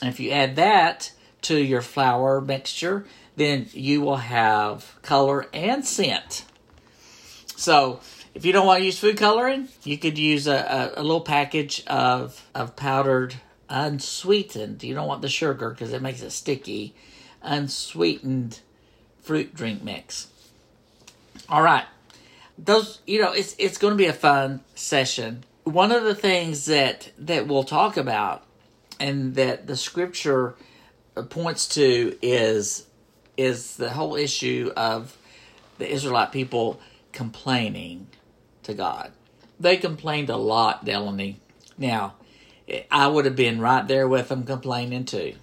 And 0.01 0.11
if 0.11 0.21
you 0.21 0.31
add 0.31 0.57
that 0.57 1.13
to 1.43 1.57
your 1.57 1.81
flour 1.81 2.41
mixture, 2.41 3.07
then 3.37 3.69
you 3.73 4.01
will 4.01 4.17
have 4.17 4.97
color 5.03 5.47
and 5.53 5.85
scent. 5.87 6.45
So, 7.57 8.01
if 8.35 8.45
you 8.47 8.53
don't 8.53 8.67
want 8.67 8.81
to 8.81 8.85
use 8.85 8.99
food 8.99 9.19
coloring, 9.19 9.69
you 9.85 9.99
could 9.99 10.19
use 10.19 10.47
a, 10.47 10.93
a, 10.97 11.01
a 11.01 11.03
little 11.03 11.21
package 11.21 11.85
of, 11.87 12.49
of 12.55 12.77
powdered 12.77 13.35
unsweetened. 13.69 14.83
You 14.83 14.95
don't 14.95 15.09
want 15.09 15.23
the 15.23 15.29
sugar 15.29 15.71
because 15.71 15.93
it 15.93 16.03
makes 16.03 16.23
it 16.23 16.31
sticky. 16.31 16.95
Unsweetened 17.43 18.61
fruit 19.23 19.55
drink 19.55 19.83
mix. 19.83 20.29
All 21.49 21.63
right. 21.63 21.85
Those, 22.59 23.01
you 23.07 23.21
know, 23.21 23.33
it's 23.33 23.57
it's 23.59 23.79
going 23.79 23.93
to 23.93 23.97
be 23.97 24.07
a 24.07 24.13
fun 24.13 24.61
session. 24.75 25.45
One 25.65 25.93
of 25.93 26.05
the 26.05 26.15
things 26.15 26.67
that 26.67 27.11
that 27.19 27.47
we'll 27.47 27.65
talk 27.65 27.97
about 27.97 28.45
and 29.01 29.35
that 29.35 29.67
the 29.67 29.77
scripture 29.77 30.55
points 31.31 31.69
to 31.69 32.17
is 32.23 32.87
is 33.37 33.77
the 33.77 33.91
whole 33.91 34.15
issue 34.15 34.71
of 34.77 35.17
the 35.79 35.91
Israelite 35.91 36.33
people 36.33 36.81
complaining 37.13 38.07
to 38.63 38.75
God. 38.75 39.13
They 39.59 39.77
complained 39.77 40.29
a 40.31 40.37
lot, 40.37 40.85
Delaney. 40.85 41.41
Now, 41.79 42.15
I 42.91 43.09
would 43.09 43.25
have 43.25 43.37
been 43.37 43.61
right 43.61 43.87
there 43.87 44.07
with 44.07 44.29
them 44.29 44.45
complaining 44.45 45.05
too. 45.05 45.35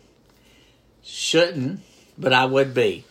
Shouldn't, 1.04 1.82
but 2.18 2.34
I 2.34 2.46
would 2.46 2.74
be 2.74 3.06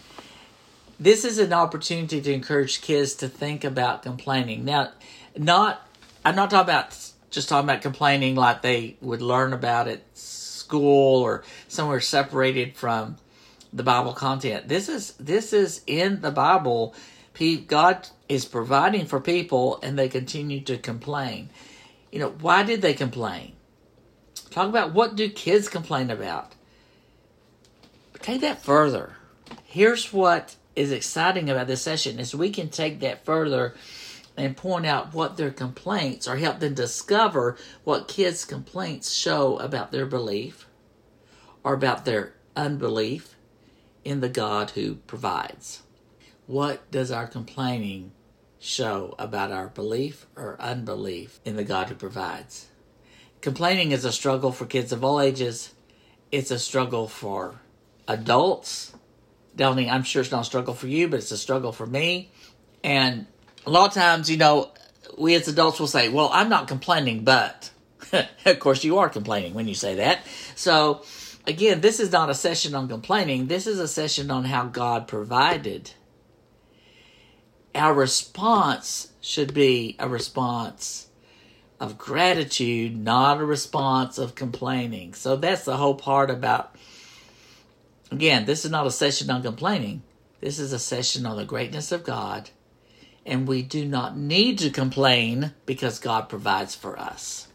this 1.01 1.25
is 1.25 1.39
an 1.39 1.53
opportunity 1.53 2.21
to 2.21 2.33
encourage 2.33 2.83
kids 2.83 3.15
to 3.17 3.29
think 3.29 3.65
about 3.65 4.03
complaining. 4.03 4.65
Now, 4.65 4.93
not 5.37 5.87
I'm 6.25 6.35
not 6.35 6.51
talking 6.51 6.71
about 6.73 6.97
just 7.31 7.49
talking 7.49 7.69
about 7.69 7.83
complaining 7.83 8.35
like 8.35 8.63
they 8.63 8.97
would 9.01 9.23
learn 9.23 9.53
about 9.53 9.89
at 9.89 10.03
school 10.17 11.23
or 11.23 11.45
somewhere 11.69 12.01
separated 12.01 12.77
from 12.77 13.17
the 13.73 13.83
Bible 13.83 14.13
content. 14.13 14.69
This 14.69 14.89
is 14.89 15.13
this 15.13 15.53
is 15.53 15.83
in 15.87 16.21
the 16.21 16.31
Bible. 16.31 16.95
God 17.69 18.09
is 18.29 18.45
providing 18.45 19.07
for 19.07 19.21
people, 19.21 19.79
and 19.81 19.97
they 19.97 20.09
continue 20.09 20.61
to 20.63 20.77
complain. 20.77 21.51
You 22.11 22.19
know, 22.19 22.31
why 22.41 22.65
did 22.65 22.83
they 22.83 22.95
complain? 22.95 23.53
Talk 24.51 24.69
about 24.69 24.93
what 24.93 25.15
do 25.15 25.31
kids 25.31 25.69
complain 25.69 26.11
about. 26.11 26.55
Take 28.21 28.41
that 28.41 28.61
further. 28.61 29.13
Here's 29.65 30.13
what 30.13 30.57
is 30.79 30.93
exciting 30.93 31.51
about 31.51 31.67
this 31.67 31.83
session 31.83 32.19
is 32.19 32.35
we 32.35 32.51
can 32.51 32.69
take 32.69 33.01
that 33.01 33.25
further 33.25 33.75
and 34.37 34.57
point 34.57 34.87
out 34.87 35.13
what 35.13 35.37
their 35.37 35.51
complaints 35.51 36.29
or 36.29 36.37
help 36.37 36.61
them 36.61 36.75
discover 36.75 37.57
what 37.85 38.09
kids' 38.09 38.45
complaints 38.45 39.13
show 39.13 39.59
about 39.59 39.91
their 39.91 40.07
belief 40.07 40.67
or 41.65 41.75
about 41.75 42.05
their 42.05 42.35
unbelief 42.55 43.35
in 44.05 44.21
the 44.21 44.29
God 44.29 44.71
who 44.71 44.95
provides. 44.95 45.83
What 46.47 46.91
does 46.91 47.11
our 47.11 47.27
complaining 47.27 48.13
show 48.61 49.15
about 49.19 49.51
our 49.51 49.69
belief 49.69 50.27
or 50.37 50.57
unbelief 50.61 51.41
in 51.45 51.57
the 51.57 51.65
God 51.65 51.89
who 51.89 51.95
provides? 51.95 52.69
Complaining 53.41 53.93
is 53.93 54.05
a 54.05 54.13
struggle 54.13 54.53
for 54.53 54.67
kids 54.67 54.93
of 54.93 55.05
all 55.05 55.21
ages 55.21 55.73
it's 56.31 56.51
a 56.51 56.59
struggle 56.59 57.09
for 57.09 57.61
adults. 58.07 58.93
Delaney, 59.59 59.91
I'm 59.91 60.05
sure 60.05 60.23
it's 60.23 60.31
not 60.31 60.43
a 60.43 60.45
struggle 60.45 60.73
for 60.73 60.87
you, 60.87 61.09
but 61.09 61.19
it's 61.19 61.31
a 61.31 61.37
struggle 61.37 61.73
for 61.73 61.87
me. 61.87 62.31
And 62.83 63.27
a 63.67 63.71
lot 63.71 63.89
of 63.89 63.95
times, 63.95 64.31
you 64.31 64.39
know, 64.39 64.73
we 65.19 65.35
as 65.35 65.49
adults 65.49 65.79
will 65.79 65.87
say, 65.87 66.09
Well, 66.09 66.31
I'm 66.33 66.49
not 66.49 66.69
complaining, 66.69 67.25
but 67.25 67.71
of 68.47 68.59
course 68.59 68.85
you 68.85 68.99
are 68.99 69.11
complaining 69.11 69.53
when 69.53 69.69
you 69.69 69.75
say 69.75 69.97
that. 69.97 70.25
So 70.55 71.05
again, 71.47 71.81
this 71.81 72.01
is 72.01 72.11
not 72.11 72.31
a 72.31 72.35
session 72.35 72.75
on 72.75 72.89
complaining, 72.89 73.49
this 73.49 73.67
is 73.67 73.79
a 73.79 73.89
session 73.89 74.31
on 74.31 74.45
how 74.45 74.65
God 74.65 75.07
provided. 75.07 75.91
Our 77.75 77.93
response 77.93 79.13
should 79.21 79.53
be 79.53 79.97
a 79.99 80.09
response 80.09 81.09
of 81.81 81.99
gratitude, 81.99 82.97
not 82.97 83.41
a 83.41 83.45
response 83.45 84.19
of 84.19 84.35
complaining. 84.35 85.15
So 85.15 85.37
that's 85.37 85.65
the 85.65 85.77
whole 85.77 85.95
part 85.95 86.31
about, 86.31 86.75
again, 88.11 88.45
this 88.45 88.65
is 88.65 88.71
not 88.71 88.87
a 88.87 88.91
session 88.91 89.31
on 89.31 89.43
complaining. 89.43 90.03
This 90.41 90.59
is 90.59 90.73
a 90.73 90.79
session 90.79 91.27
on 91.27 91.37
the 91.37 91.45
greatness 91.45 91.93
of 91.93 92.05
God. 92.05 92.51
And 93.27 93.47
we 93.47 93.63
do 93.63 93.85
not 93.85 94.17
need 94.17 94.59
to 94.61 94.71
complain 94.71 95.53
because 95.67 95.99
God 95.99 96.29
provides 96.29 96.75
for 96.75 96.99
us. 96.99 97.49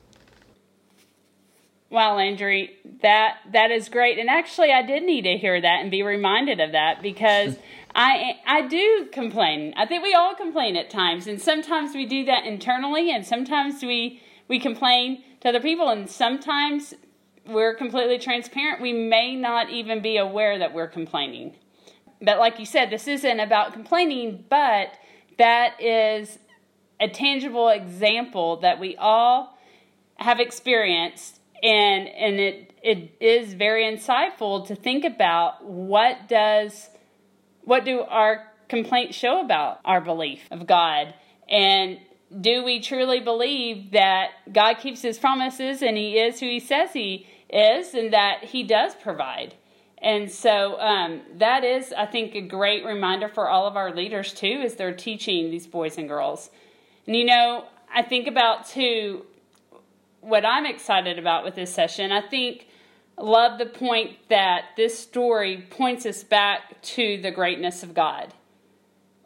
Wow, 1.89 2.15
Landry, 2.15 2.71
that 3.03 3.37
that 3.51 3.69
is 3.69 3.87
great. 3.87 4.17
And 4.17 4.27
actually, 4.27 4.71
I 4.71 4.81
did 4.81 5.03
need 5.03 5.25
to 5.25 5.37
hear 5.37 5.61
that 5.61 5.81
and 5.81 5.91
be 5.91 6.01
reminded 6.01 6.59
of 6.59 6.71
that 6.71 7.03
because 7.03 7.55
I 7.95 8.39
I 8.47 8.67
do 8.67 9.09
complain. 9.11 9.75
I 9.77 9.85
think 9.85 10.01
we 10.01 10.15
all 10.15 10.33
complain 10.33 10.75
at 10.75 10.89
times, 10.89 11.27
and 11.27 11.39
sometimes 11.39 11.93
we 11.93 12.07
do 12.07 12.25
that 12.25 12.45
internally, 12.45 13.11
and 13.11 13.23
sometimes 13.23 13.83
we 13.83 14.23
we 14.47 14.59
complain 14.59 15.23
to 15.41 15.49
other 15.49 15.59
people, 15.59 15.89
and 15.89 16.09
sometimes 16.09 16.95
we're 17.45 17.75
completely 17.75 18.19
transparent. 18.19 18.81
We 18.81 18.93
may 18.93 19.35
not 19.35 19.69
even 19.69 20.01
be 20.01 20.17
aware 20.17 20.59
that 20.59 20.73
we're 20.73 20.87
complaining. 20.87 21.55
But 22.21 22.39
like 22.39 22.59
you 22.59 22.65
said, 22.65 22.89
this 22.89 23.07
isn't 23.07 23.39
about 23.39 23.73
complaining, 23.73 24.45
but 24.49 24.93
that 25.37 25.81
is 25.81 26.39
a 26.99 27.09
tangible 27.09 27.69
example 27.69 28.57
that 28.57 28.79
we 28.79 28.95
all 28.95 29.57
have 30.15 30.39
experienced 30.39 31.39
and 31.61 32.07
and 32.07 32.39
it 32.39 32.73
it 32.83 33.15
is 33.19 33.53
very 33.53 33.83
insightful 33.83 34.65
to 34.67 34.75
think 34.75 35.03
about 35.03 35.65
what 35.65 36.29
does 36.29 36.89
what 37.63 37.83
do 37.83 38.01
our 38.01 38.45
complaints 38.69 39.17
show 39.17 39.41
about 39.41 39.79
our 39.83 39.99
belief 39.99 40.41
of 40.51 40.67
God 40.67 41.13
and 41.49 41.99
do 42.41 42.63
we 42.63 42.79
truly 42.79 43.19
believe 43.19 43.91
that 43.91 44.31
God 44.51 44.75
keeps 44.75 45.01
his 45.01 45.17
promises 45.17 45.81
and 45.81 45.97
he 45.97 46.17
is 46.17 46.39
who 46.39 46.47
he 46.47 46.59
says 46.59 46.93
he 46.93 47.27
is 47.49 47.93
and 47.93 48.13
that 48.13 48.43
he 48.43 48.63
does 48.63 48.95
provide 48.95 49.53
and 49.99 50.29
so 50.29 50.79
um, 50.79 51.21
that 51.35 51.63
is 51.63 51.93
i 51.97 52.05
think 52.05 52.35
a 52.35 52.41
great 52.41 52.85
reminder 52.85 53.27
for 53.27 53.49
all 53.49 53.67
of 53.67 53.75
our 53.75 53.93
leaders 53.93 54.33
too 54.33 54.61
as 54.63 54.75
they're 54.75 54.93
teaching 54.93 55.51
these 55.51 55.67
boys 55.67 55.97
and 55.97 56.07
girls 56.07 56.49
and 57.07 57.15
you 57.15 57.25
know 57.25 57.65
i 57.93 58.01
think 58.01 58.27
about 58.27 58.67
too 58.67 59.25
what 60.23 60.45
I'm 60.45 60.65
excited 60.65 61.19
about 61.19 61.43
with 61.43 61.55
this 61.55 61.73
session. 61.73 62.11
I 62.11 62.21
think 62.21 62.67
love 63.17 63.59
the 63.59 63.65
point 63.65 64.17
that 64.29 64.65
this 64.77 64.97
story 64.97 65.67
points 65.69 66.05
us 66.05 66.23
back 66.23 66.81
to 66.81 67.21
the 67.21 67.29
greatness 67.29 67.83
of 67.83 67.93
God, 67.93 68.33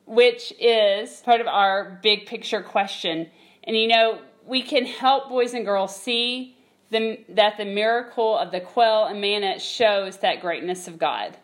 which 0.05 0.51
is 0.59 1.21
part 1.21 1.39
of 1.39 1.47
our 1.47 1.99
big 2.01 2.25
picture 2.25 2.61
question. 2.61 3.29
And 3.63 3.77
you 3.77 3.87
know, 3.87 4.19
we 4.45 4.63
can 4.63 4.85
help 4.85 5.29
boys 5.29 5.53
and 5.53 5.65
girls 5.65 5.95
see 5.95 6.56
the, 6.89 7.19
that 7.29 7.57
the 7.57 7.65
miracle 7.65 8.37
of 8.37 8.51
the 8.51 8.61
quail 8.61 9.05
and 9.05 9.21
manna 9.21 9.59
shows 9.59 10.17
that 10.17 10.41
greatness 10.41 10.87
of 10.87 10.97
God. 10.97 11.37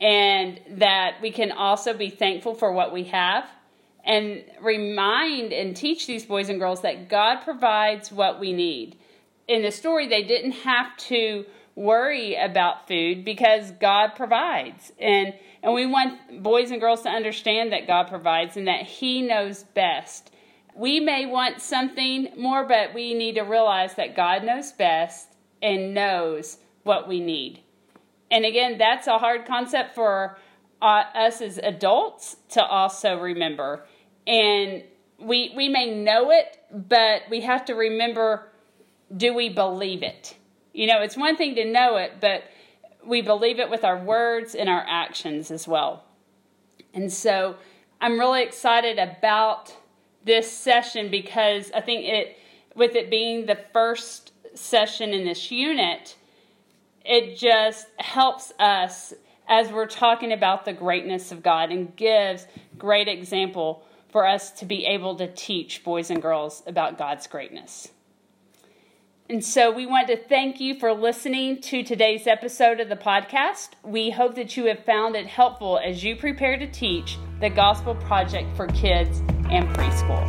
And 0.00 0.60
that 0.70 1.16
we 1.20 1.32
can 1.32 1.50
also 1.50 1.92
be 1.92 2.10
thankful 2.10 2.54
for 2.54 2.72
what 2.72 2.92
we 2.92 3.04
have 3.04 3.48
and 4.04 4.44
remind 4.60 5.52
and 5.52 5.76
teach 5.76 6.06
these 6.06 6.24
boys 6.24 6.48
and 6.48 6.60
girls 6.60 6.82
that 6.82 7.08
God 7.08 7.40
provides 7.42 8.12
what 8.12 8.38
we 8.38 8.52
need. 8.52 8.96
In 9.48 9.62
the 9.62 9.72
story, 9.72 10.08
they 10.08 10.22
didn't 10.22 10.52
have 10.52 10.96
to 11.08 11.44
worry 11.74 12.34
about 12.34 12.88
food 12.88 13.24
because 13.24 13.70
God 13.72 14.10
provides. 14.16 14.92
And 14.98 15.34
and 15.62 15.74
we 15.74 15.86
want 15.86 16.42
boys 16.42 16.70
and 16.70 16.80
girls 16.80 17.02
to 17.02 17.08
understand 17.08 17.72
that 17.72 17.86
God 17.86 18.08
provides 18.08 18.56
and 18.56 18.68
that 18.68 18.82
he 18.82 19.22
knows 19.22 19.64
best. 19.74 20.30
We 20.78 21.00
may 21.00 21.26
want 21.26 21.60
something 21.60 22.28
more, 22.36 22.64
but 22.64 22.94
we 22.94 23.12
need 23.12 23.34
to 23.34 23.42
realize 23.42 23.94
that 23.94 24.14
God 24.14 24.44
knows 24.44 24.72
best 24.72 25.28
and 25.60 25.92
knows 25.92 26.58
what 26.84 27.08
we 27.08 27.20
need. 27.20 27.60
And 28.30 28.44
again, 28.44 28.78
that's 28.78 29.06
a 29.06 29.18
hard 29.18 29.44
concept 29.44 29.94
for 29.94 30.38
uh, 30.80 31.04
us 31.14 31.40
as 31.40 31.58
adults 31.58 32.36
to 32.50 32.64
also 32.64 33.18
remember 33.18 33.84
and 34.28 34.82
we 35.18 35.52
we 35.56 35.68
may 35.68 35.92
know 35.92 36.30
it, 36.30 36.58
but 36.70 37.22
we 37.28 37.40
have 37.40 37.64
to 37.64 37.74
remember 37.74 38.52
do 39.16 39.34
we 39.34 39.48
believe 39.48 40.02
it? 40.02 40.36
You 40.74 40.86
know, 40.86 41.00
it's 41.00 41.16
one 41.16 41.36
thing 41.36 41.54
to 41.54 41.64
know 41.64 41.96
it, 41.96 42.20
but 42.20 42.44
we 43.04 43.22
believe 43.22 43.58
it 43.58 43.70
with 43.70 43.84
our 43.84 43.98
words 43.98 44.54
and 44.54 44.68
our 44.68 44.84
actions 44.86 45.50
as 45.50 45.66
well. 45.66 46.04
And 46.92 47.10
so 47.10 47.56
I'm 48.02 48.18
really 48.18 48.42
excited 48.42 48.98
about 48.98 49.74
this 50.24 50.50
session 50.50 51.10
because 51.10 51.70
I 51.74 51.80
think 51.80 52.04
it 52.04 52.36
with 52.74 52.94
it 52.94 53.10
being 53.10 53.46
the 53.46 53.58
first 53.72 54.32
session 54.54 55.10
in 55.10 55.24
this 55.24 55.50
unit, 55.50 56.16
it 57.04 57.36
just 57.36 57.86
helps 57.98 58.52
us 58.58 59.14
as 59.48 59.72
we're 59.72 59.86
talking 59.86 60.32
about 60.32 60.64
the 60.64 60.72
greatness 60.72 61.32
of 61.32 61.42
God 61.42 61.70
and 61.70 61.94
gives 61.96 62.46
great 62.76 63.08
example 63.08 63.84
for 64.10 64.26
us 64.26 64.50
to 64.52 64.66
be 64.66 64.86
able 64.86 65.16
to 65.16 65.26
teach 65.26 65.82
boys 65.84 66.10
and 66.10 66.20
girls 66.22 66.62
about 66.66 66.98
God's 66.98 67.26
greatness. 67.26 67.88
And 69.30 69.44
so 69.44 69.70
we 69.70 69.84
want 69.84 70.08
to 70.08 70.16
thank 70.16 70.58
you 70.58 70.78
for 70.78 70.92
listening 70.94 71.60
to 71.62 71.82
today's 71.82 72.26
episode 72.26 72.80
of 72.80 72.88
the 72.88 72.96
podcast. 72.96 73.70
We 73.82 74.10
hope 74.10 74.36
that 74.36 74.56
you 74.56 74.66
have 74.66 74.84
found 74.84 75.16
it 75.16 75.26
helpful 75.26 75.78
as 75.84 76.02
you 76.02 76.16
prepare 76.16 76.56
to 76.58 76.66
teach 76.66 77.18
the 77.40 77.50
Gospel 77.50 77.94
Project 77.94 78.54
for 78.56 78.66
kids 78.68 79.20
and 79.50 79.68
preschool. 79.76 80.24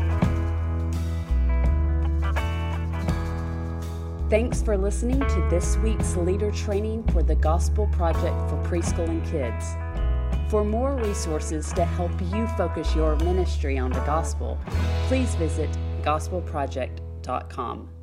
Thanks 4.29 4.61
for 4.61 4.77
listening 4.77 5.19
to 5.19 5.47
this 5.49 5.75
week's 5.77 6.15
leader 6.15 6.51
training 6.51 7.03
for 7.05 7.23
the 7.23 7.35
Gospel 7.35 7.87
Project 7.87 8.37
for 8.49 8.61
Preschool 8.63 9.09
and 9.09 9.25
Kids. 9.25 9.75
For 10.51 10.63
more 10.63 10.95
resources 10.95 11.73
to 11.73 11.83
help 11.83 12.11
you 12.33 12.47
focus 12.57 12.95
your 12.95 13.15
ministry 13.17 13.77
on 13.77 13.91
the 13.91 14.01
gospel, 14.01 14.59
please 15.07 15.33
visit 15.35 15.69
gospelproject.com. 16.03 17.98